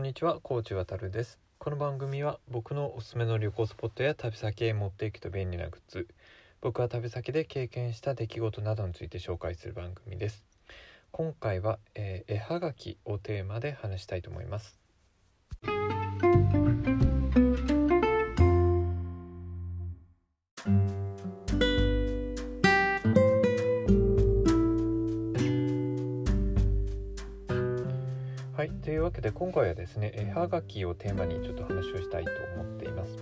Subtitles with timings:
[0.00, 1.38] こんにちは、コーチ渡るです。
[1.58, 6.08] この番組は僕のおすすめの旅行スポットや旅先へ持っていくと便利なグッズ、
[6.62, 10.42] 僕は旅先で経験した出来事などについて紹介する番組です。
[11.10, 14.80] 今回は、えー絵はがきをテーマで話したいと思います。
[28.82, 33.16] というわけで今回はですね絵はがきをテーマにちょっと話をしたいと思っています。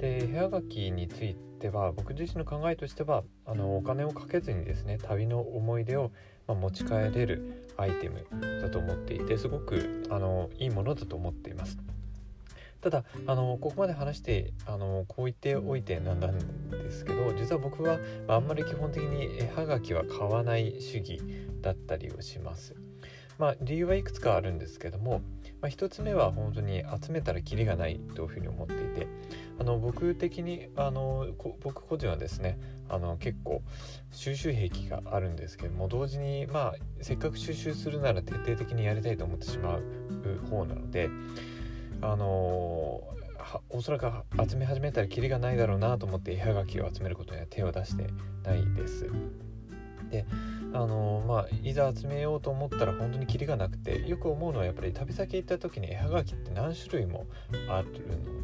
[0.00, 6.10] で絵はがきについては僕自身の考えとしてはあのお金をかけずにですね旅の思い出を、
[6.46, 8.26] まあ持ち帰れるアイテム
[8.60, 11.78] だと思っていてすごくあのいいものだと思っています。
[12.82, 16.38] ただあのここまで話してあのこう言っておいてなんなん
[16.68, 21.20] ですけど実は僕は、まあ、あんまり基本的に絵はがきは買わない主義
[21.60, 22.74] だったりをします。
[23.42, 25.20] まあ、理由はいくつかあるんですけども、
[25.60, 29.08] まあ、一つ目は本当に集めたらキリがないというふうに思っていて
[29.58, 31.26] あの僕的にあの
[31.60, 32.56] 僕個人はですね
[32.88, 33.60] あの結構
[34.12, 39.82] 収集癖があるんですけども同時にまあせっかく収集するなら徹底的にやりたいと思ってしまう
[40.48, 41.10] 方なので
[42.00, 43.02] あの
[43.70, 44.06] おそらく
[44.48, 48.06] 集め始めたらキリがないだろうなと思って絵はがきを集めることには手を出して
[48.44, 49.10] ないです。
[50.12, 50.26] で
[50.74, 57.26] あのまあいざ集めようと思ったら本当にキリがなくてよく思うのはやっぱり旅先行った時に絵はがきって何種類も
[57.68, 57.88] ある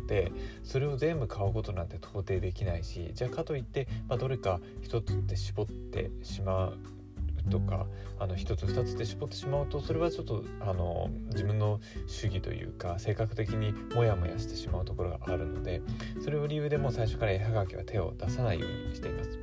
[0.00, 0.32] ので
[0.64, 6.78] それを全部買うことなんて到底できないしじゃあかといって、まあ、どれか一つって絞ってしまう
[7.50, 7.86] とか
[8.18, 15.82] あの一つ二つって絞ってしまうとそれはちょっとあの自分の主義というか性格的にモヤモヤしてしまうところがあるので
[16.22, 19.38] それを理由でもう最初から絵はがきは手を出さないようにしています。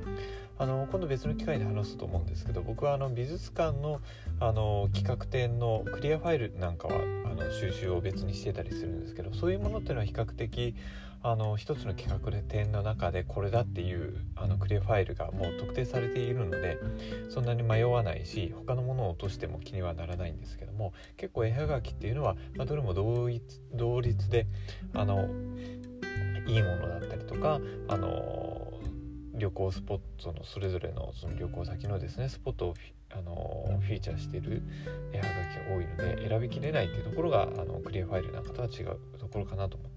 [0.58, 4.00] あの今度別の機会で話すと思うんですけど僕はあの美術館の
[4.40, 10.74] あの企画展のクリアファイルなんかはあの収集を別にしてたりするんですけどそういうものっていうのは比較的
[11.28, 16.78] あの一つの企画展の中でこれだっていうあのクリアファイルがもう特定されているので
[17.30, 23.42] そんなに迷わないし他のものを落としても気にはならないんですけども結構絵はがきっていうのは、まあ、どれも同一
[23.74, 24.46] 同率で
[24.94, 25.28] あの
[26.46, 28.80] いいものだったりとかあの
[29.34, 32.74] 旅行スポットのそれぞれのその旅行先のですねスポットを
[33.12, 34.62] あのフィーチャーしてる
[35.12, 39.95] 絵はがきが多いので選びきれないっていうところがあのクリアファイルなんかとは違うところかなと思って。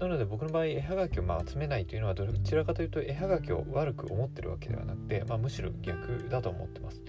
[0.00, 7.02] なので僕の場合絵はがきをまあ集めないというのはどちらかというと絵はがきを悪く思ってるわけではなくて、まあ、むしろ逆だと思ってます。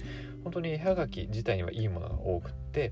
[0.43, 2.91] 本当に絵はがき自体にはいいものが多くって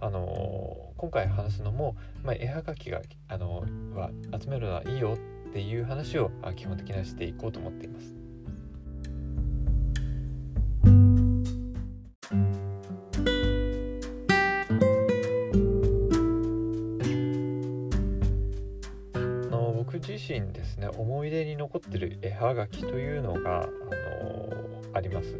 [0.00, 3.64] あの今回話すのも、まあ、絵はがきがあの
[3.94, 4.10] は
[4.40, 8.25] 集めるのはいいよっていう話を基本的にはしていこうと思っています。
[20.16, 23.70] 自身ですね思い出に残ってる絵はがきというのがあの
[24.94, 25.38] あります。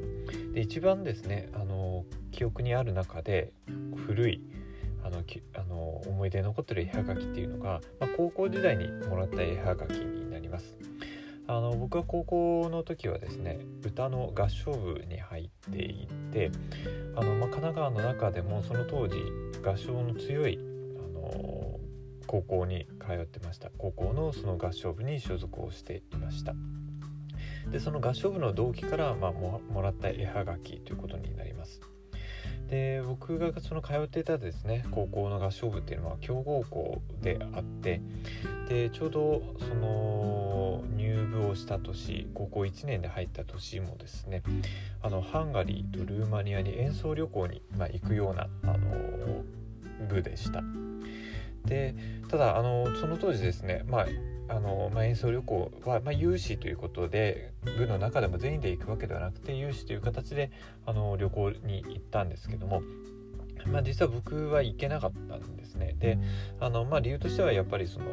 [0.53, 3.53] で一番ですねあの記憶にある中で
[4.07, 4.43] 古い
[5.03, 10.77] あのきあの思い出に残ってる絵はがきっていうのが、まあ、高校時代にもらった絵はがきになります。
[11.49, 16.51] あの僕は高校の時はですね歌の合唱部に入っていて
[17.15, 19.17] あの、まあ、神奈川の中でもその当時
[19.65, 20.59] 合唱の強い
[20.99, 21.79] あの
[22.27, 23.71] 高校に通ってました。
[23.79, 26.55] 高校のその合唱部に所属をしていました。
[27.71, 31.81] でその合唱部の同期から、まあ、もらった絵はがきということになります。
[32.69, 38.01] で僕がその通っていたですね高校の合唱部っていうのは強豪校であって
[38.69, 44.43] でちょうどその入部をした年高校1年で入った年もですね
[45.01, 49.45] あのハンガリーとルーマニアに演奏旅行に、まあ、行くようなあの
[50.09, 50.63] 部でした。
[51.67, 51.95] で
[52.29, 54.07] ただあのその当時ですね、まあ
[54.49, 60.53] あのまあ、演奏旅行は、まあ、有志ということで部の中でも全員で行くわけではなくて有志という形で
[60.87, 62.83] あの旅行に行ったんですけども、
[63.67, 65.97] まあ、実は僕は行けなかったんですね。
[65.99, 66.19] で
[66.61, 68.07] あの、まあ、理由としてはやっぱりその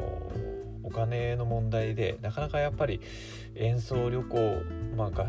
[0.84, 3.00] お金の問題でなかなかやっぱり
[3.56, 4.62] 演奏旅行、
[4.96, 5.28] まあ、合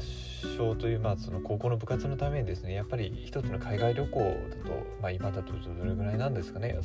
[0.57, 4.25] 唱という、まあ、その高校の部活のためにですねやっぱり一つの海外旅行だ
[4.69, 6.77] と、まあ、今だとどれぐらいなんですかね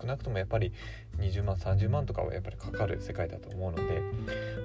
[0.00, 0.72] 少なくともやっぱり
[1.18, 4.02] 20万30万とかはやっぱりかかる世界だと思うので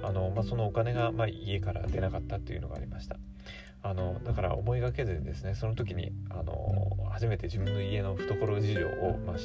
[0.02, 3.16] あの、まあ、そのお金が、まあ、家から出なかったっていうのがありました。
[3.82, 9.36] あのだから思いがけずにですねその時にあの初めて自分の家の懐事情を、まあ、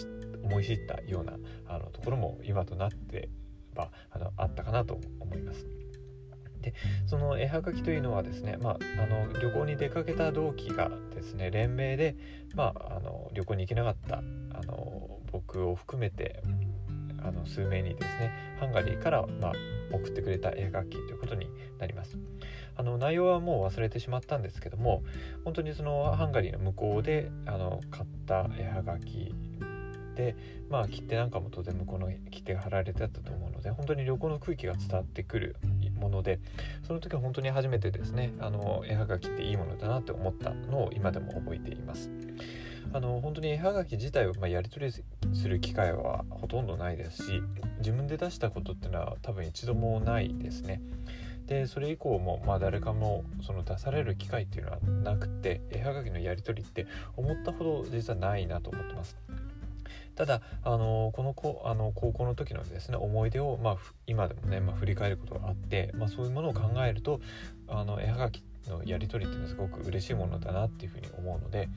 [0.44, 1.34] 思い知ったような
[1.68, 3.30] あのところも今となって
[3.76, 5.66] はあのあったかなと思います。
[6.62, 6.74] で
[7.06, 12.16] その絵はがきというのはですね、まあ、あの旅行に出かけた同期がですね連名で、
[12.56, 14.22] まあ、あの旅行に行けなかったあ
[14.64, 16.42] の僕を含めて
[17.24, 19.54] あの数名にですねハンガリーから、まあ、
[19.92, 21.48] 送ってくれた絵はがきということに
[21.80, 22.18] なります
[22.78, 25.04] あの内容はもう忘れてしまったんですけども
[25.44, 29.34] 本当にそのハンガリーの向こうであの買った絵はがき
[30.16, 30.36] で
[30.70, 35.56] まあ切手なんかも当然向こうの切手が貼られてあったと思うので本当に旅行の空気が伝わってくる
[36.00, 36.40] もので
[36.88, 42.10] その時は本当に初めてですねあの絵はがきっていいものだなって思ったのを今でも覚えています。
[42.94, 44.92] あの本当に絵はがき自体を、ま、やり取り
[45.34, 47.44] する機会はほとんどないですし
[47.80, 50.82] 自分で出したことっていうのは多分一度もないですね。
[51.46, 59.18] でそれ以降も、まあ、誰かもその出される機会っていうのはなくて絵はがきのやり取りって思ったほど実はないなと思ってます。
[60.16, 63.78] ただあのこの子あの高校の時のですね思い出を、まあ、
[64.08, 67.20] 今でもね、まあ、振り返ることがあって、まあ、そういうものを考えると
[67.68, 71.70] あの絵はがきのやり取りっていうのはすごく嬉しいものだなっていうふうに思うので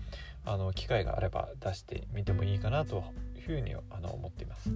[0.44, 3.04] あの機会があれば出してみてもいいかなと
[3.36, 4.70] いうふうにあの思っています。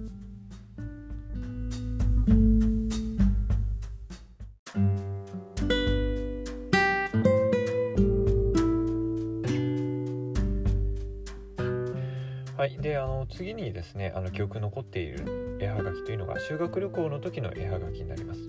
[12.63, 18.39] はい、であの次にですねあの記憶残っている絵はがきというのが修学旅行の時の絵はがきになります。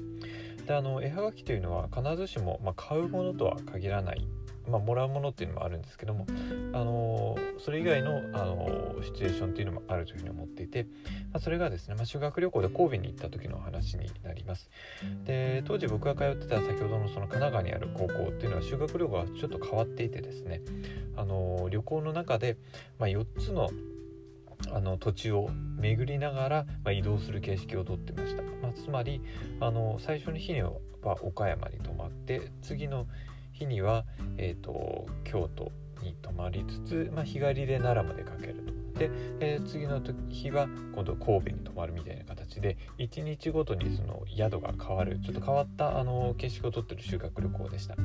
[0.68, 4.24] であの絵はがきというのは必ずしも、まあ、買うものとは限らない、
[4.68, 6.28] まあ、もらうものっていうのもあるんですけども
[6.72, 10.84] あのそれ以外のあのシチュエーションっていうのもあるというふうに思っていて、
[11.32, 14.70] まあ、それがですね、まあ、修学旅行で神戸に行った時の話になります。
[15.24, 20.62] で当時僕が通ってた先ほどのその神奈川にある高校っていうのは修学旅行がちょっと変わっていてですね
[21.16, 22.56] あの旅行の中で、
[23.00, 23.70] まあ、4つの
[24.72, 29.20] あの土地を巡りながら、まあ、移動する形式をとってました、まあ、つまり
[29.60, 30.72] あの最初の日には
[31.02, 33.06] 岡山に泊まって次の
[33.52, 34.04] 日には、
[34.36, 35.70] えーと、京都
[36.02, 38.98] に泊まりつつ、まあ、日帰りで奈良までかけると。
[38.98, 47.96] で、えー、次の日は今度神戸に泊まるみたいな形で1日ごとにその宿が変わるちょっと変わったあの景色をとってる修学旅行でした。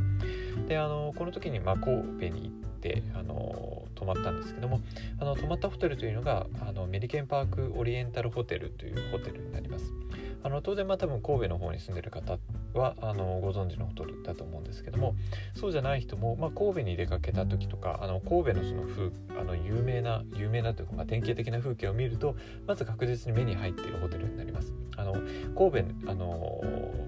[0.67, 4.81] であのこの時にまあ神戸に行ってあの泊まったんですけども
[5.19, 9.93] あの泊まったホテルというのがあのメリケンパークオリエンタルホテルというホテルになります
[10.41, 12.37] あの当然まあ多分神戸の方に住んでる方
[12.73, 15.15] はあのご存知のホテルだと思うんですけども
[15.53, 22.35] そうじゃない人も、まあ、神戸に出かけた時とかあの神戸のその風あの有名な有名なというか、まあ、典型的な風景を見ると
[22.67, 24.73] まず確実に目に入っているホテルになります。
[24.95, 25.13] あの
[25.55, 26.61] 神戸あの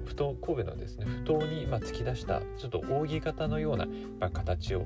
[0.06, 3.85] ふと神戸のですね不当に、まあ、突き出したちょっと扇形のような、
[4.19, 4.85] まあ、形を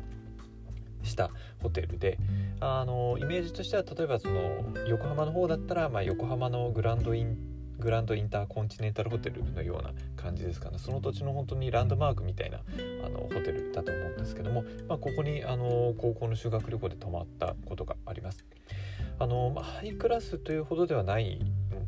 [1.06, 1.32] した
[1.62, 2.18] ホテルで
[2.60, 7.38] あのイメージとしては例えばその横浜の方だったら、まあ、横浜のグランドイン
[7.78, 12.60] グランドインターコンチネンタルホテルのような感じですかねその土地の本当にランドマークみたいな
[13.06, 18.46] あのホテルだと思うんですけども、まあ、ここにあの高校の修学旅行で泊まったことがあります。
[19.18, 21.40] あのま、ハイクラスというほどではない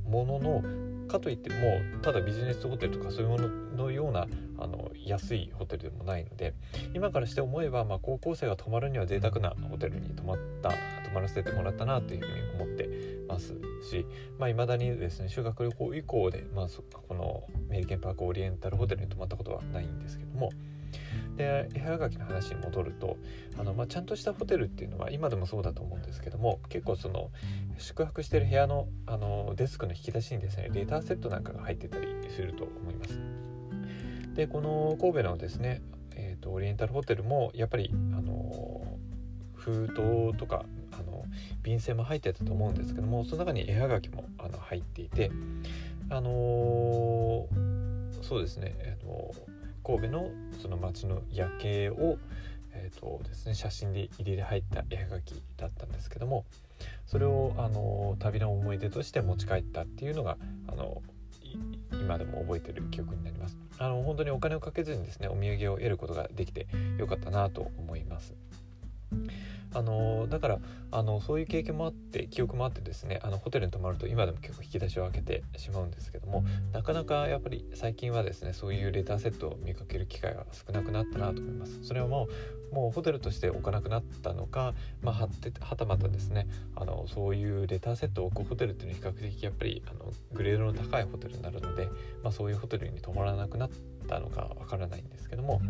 [0.08, 3.50] もののかといってもただビジネスホテルとかそういうもの
[3.86, 4.28] のような
[4.60, 6.54] あの安いホテルでもないので
[6.94, 10.76] 今からして思えば、まあ、高校生が泊まるには贅沢なホテルに泊まった泊
[11.14, 12.90] まらせてもらったなというふうに思って
[13.28, 13.54] ます
[13.90, 14.06] しい
[14.40, 16.68] まあ、だにですね修学旅行以降で、まあ、
[17.08, 20.52] このメリケンパークオリエンタルホテルに泊まったことはないんですけども
[21.38, 23.18] で絵はがきの話に戻ると
[23.58, 27.30] あの、まあ、ちゃんとしたホテルっていうのは今でもそうだと思うんですけども結構その
[27.78, 33.20] 宿泊してる部屋のあのデスクの引き出しにですねレーターセットなんかが入ってたりすると思います。
[34.34, 35.82] でこの神戸のですね、
[36.16, 38.98] えーと、オリエンタルホテルもやっぱりあの
[39.56, 39.90] 封
[40.32, 41.26] 筒とかあの
[41.64, 45.32] 便箋も入ってたと思うんですけどもその中に絵はがきもあの入っていて
[46.10, 48.98] あのー、そうですね、えー
[49.88, 50.30] 神戸の
[50.62, 52.18] その街の夜景を、
[52.74, 56.44] えーとですね、写真で入れ入った絵描きだったんですけども
[57.06, 61.02] それをあの旅の思い出として持ち帰ったっていうのがあの
[61.94, 63.58] 今でも覚えてる記憶になります。
[63.80, 66.68] あの本当にお金をかけずにですねお土産を得ることができて
[66.98, 68.36] よかったなと思います。
[69.74, 70.60] あのだから
[70.92, 81.84] あのそういう経験もあって記憶もあってですねあのホテルに泊まると今でも結構引き出しを開けてしまうんですけどもなかなかやっぱり最近はですねそういうレターセットを見かける機会が少なくなったなと思います。
[81.84, 91.86] それはもうもうホテルとして置かなくなったのか、まあ、はってはたまたですねあのそういうレターセットを置くホテルっていうのは比較的やっぱりあのグレードの高いホテルになるので、
[92.24, 93.70] まあ、そういうホテルに泊まらなくなっ
[94.08, 95.62] たのかわからないんですけども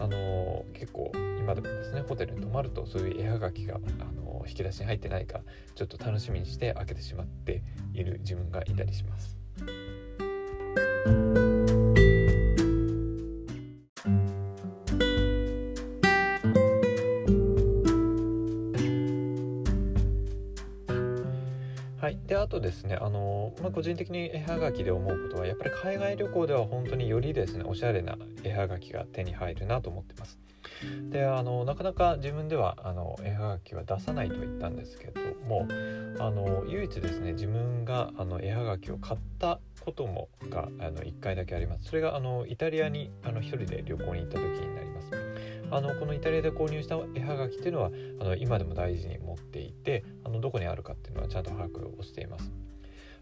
[0.00, 3.78] あの結構今でもですねホテルに泊まるとそういう絵はがきが、あ
[4.12, 5.40] の引き出しに入ってないか
[5.74, 9.36] ちょっと楽しみにして開けてしまっている自分がいたりします。
[22.04, 23.23] はい、であとですねあの、
[23.62, 30.38] まあ、個人的に絵はがきで思うことはやっぱり海外旅行では本当によりですねおしゃれな絵はがきが手に入るなと思ってます。
[31.10, 35.68] であのなかなか自分ではあの絵はがきは出さないと言ったんですけども
[36.18, 41.84] あの唯一ですね自分があの絵はがきを買ったこともがあの1回だけあります。
[41.84, 45.10] それがあのイタリアにあの1人で旅行に行った時になります。
[45.70, 52.52] あのこのイタリアで購入した絵はがきっていうのはあの今でも大事に持っていてあのどこにあるかっていうのはちゃんと把握をしています。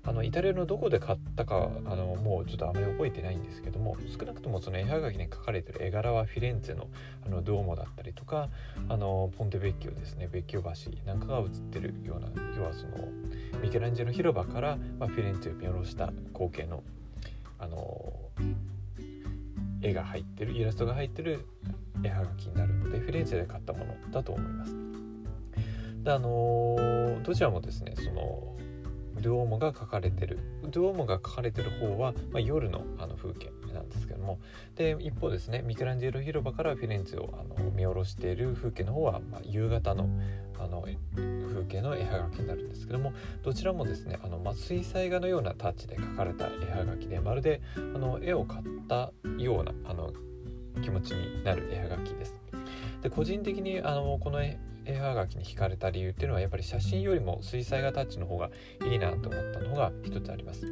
[0.04, 6.88] あのイタリアのどこで買ったかあのもうちょっとあまり覚えてないんですけども少なくともその絵はがきに描かれてる絵柄はフィレンツェの
[7.24, 8.48] あのドーモだったりとか
[8.88, 10.70] あのポンテベッキオですねベッキオ橋
[11.06, 13.08] なんかが写ってるような要はその
[13.62, 16.82] ミケランジェロ広場から、まあ、フィレンツェを見下ろした光景の
[17.60, 18.12] あの
[19.82, 21.46] 絵が入ってるイラストが入ってる
[22.02, 24.74] 絵はがきになるのでフィレンツェで買ったものだと思います。
[26.02, 28.56] であのどちらもですねその
[29.20, 30.38] ドゥオモが書かれてる。
[30.70, 34.38] ドオモが書かれてる方は、まあ、夜のあの風景なんですけども。
[34.76, 40.08] で一方ですねミケランジェロ広場からフィレンツェをあの見下ろしている風景の方は、まあ、夕方の
[40.58, 43.12] あの風景の絵はがきになるんですけども。
[43.42, 50.12] どちらもですねあの、まあ、水彩画のようなタッチで描かれた絵はがきでまるであの絵を買ったようなあの
[50.82, 52.40] 気持ちになる絵はがきです。
[53.02, 58.50] で個人的にあのこの絵絵はがきに惹かれた理由っていうのはやっぱり写真よりも水彩画タッチの方が
[58.84, 60.66] いいなと思ったのが一つあります。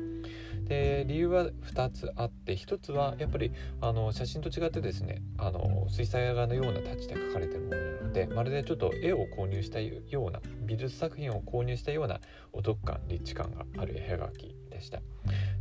[0.71, 9.99] で理由は2つあって1つはやっぱりあの写真と違ってですねあの水彩画のようなタッチで描かれてるものなのでまるでちょっと絵を購入したよ
[10.29, 12.21] うな美術作品を購入したような
[12.52, 15.01] お得感立地感がある絵はがきでした。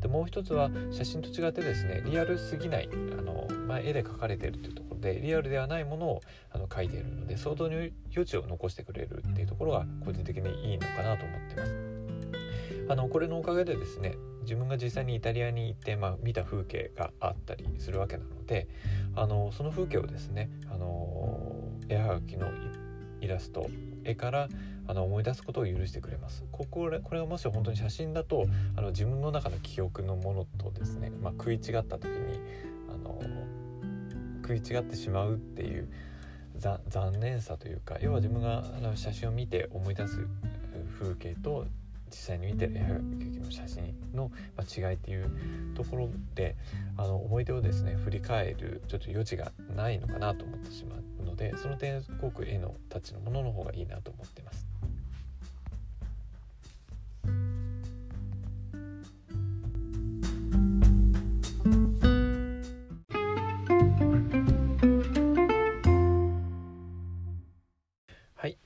[0.01, 6.21] でもう一つは写真と違ってですねリアルすぎないあの、まあ、絵で描かれているというところでリアルではないものを
[6.51, 7.91] あの描いているので想像の余
[8.25, 11.75] 地を残してくれるっていうところが個人的にいいのかなと思ってます。
[12.87, 18.67] あのこれのおかげでですね自分が実際にイタリアに行って、まあ、見た風景があったりするわけなので
[19.15, 21.53] あのその風景をですねあの
[21.87, 22.49] 絵はがきの
[23.21, 23.69] イラスト
[24.05, 24.49] 絵から
[24.89, 32.39] あの思い出すことを許してくれますこここれがもし本当に写真だとあの自分の中の記憶のものとですね、まあ、食い違った時に
[32.89, 33.21] あの
[34.41, 35.87] 食い違ってしまうっていう
[36.57, 40.25] 残念さというか要は自分があの写真を見て思い出す
[40.99, 41.67] 風景と
[42.09, 43.03] 実際に見てる絵はがき
[43.39, 44.31] の写真の
[44.75, 45.29] 違いっていう
[45.75, 46.55] ところで
[46.97, 54.68] あの思い出をですね振り返るちょっと余地がないのかなと思ってしまうのでその点すごく絵のタッチのものの方がいいなと思ってます。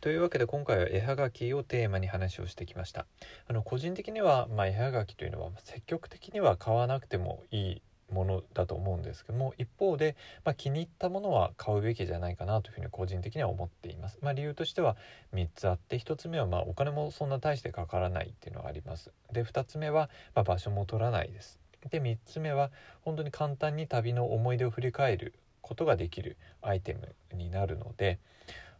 [0.03, 3.05] というわけで今回は絵はがきをテーマに話をしてきました。
[3.48, 7.81] あの個人的には、まあ、絵はがきというのは積極的には買わなくてもいい
[8.12, 14.98] ものだと思うんですけども一方で、まあ、気に入ったものは買うべきじゃないかなというふうに個人的には思っています、まあ、理由としては
[15.33, 19.13] 3つあって1つ目はまお金もそんな大してかからないっていうのがあります。
[19.31, 21.62] で2つ目はま場所も取らないです。
[21.89, 22.72] で3つ目は
[23.03, 28.19] 本当に簡単に旅の思い出を振り返ることができるアイテムになるので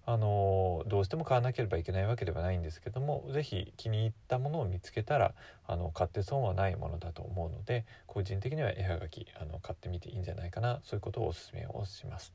[0.06, 5.34] あのどうしても買わなければいけないわけではないんですけども是非気に入ったものを見つけたら
[5.66, 12.34] あの買って損はないものだと思うので個人的には絵はがきあの買ってみていいんじゃないかなそういうことをおすすめをします。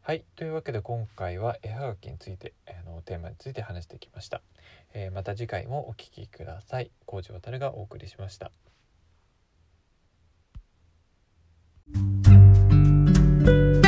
[0.00, 4.42] はいというわけで今回は絵はがきについてあのテーマについて話してきました、
[4.92, 6.90] えー、また次回もお聴きください。
[7.06, 8.52] 工事渡がお送りしました「